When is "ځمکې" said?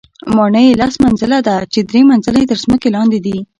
2.65-2.87